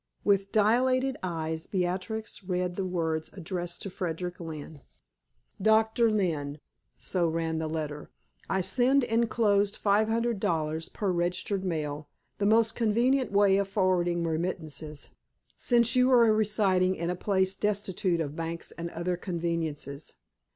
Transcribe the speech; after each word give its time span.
With 0.23 0.51
dilated 0.51 1.15
eyes 1.21 1.67
Beatrix 1.67 2.43
read 2.43 2.75
the 2.75 2.87
words 2.87 3.29
addressed 3.33 3.83
to 3.83 3.91
Frederick 3.91 4.39
Lynne: 4.39 4.81
"DOCTOR 5.61 6.09
LYNNE," 6.09 6.59
so 6.97 7.27
ran 7.27 7.59
the 7.59 7.67
letter, 7.67 8.09
"I 8.49 8.61
send 8.61 9.03
inclosed 9.03 9.75
five 9.75 10.07
hundred 10.09 10.39
dollars 10.39 10.89
per 10.89 11.11
registered 11.11 11.63
mail, 11.63 12.09
the 12.39 12.47
most 12.47 12.73
convenient 12.73 13.31
way 13.31 13.57
of 13.57 13.67
forwarding 13.67 14.23
remittances, 14.23 15.11
since 15.55 15.95
you 15.95 16.09
are 16.11 16.33
residing 16.33 16.95
in 16.95 17.11
a 17.11 17.15
place 17.15 17.53
destitute 17.53 18.21
of 18.21 18.35
banks 18.35 18.71
and 18.71 18.89
other 18.89 19.15
conveniences. 19.15 20.15